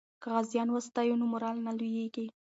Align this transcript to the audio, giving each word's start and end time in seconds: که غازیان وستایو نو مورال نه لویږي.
که 0.21 0.27
غازیان 0.33 0.69
وستایو 0.71 1.19
نو 1.21 1.25
مورال 1.33 1.57
نه 1.65 1.71
لویږي. 1.79 2.27